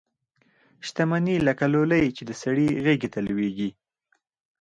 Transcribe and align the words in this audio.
شته 0.87 1.03
مني 1.09 1.35
لکه 1.47 1.65
لولۍ 1.73 2.05
چي 2.17 2.23
د 2.25 2.31
سړي 2.41 2.67
غیږي 2.85 3.09
ته 3.13 3.19
لویږي 3.27 3.69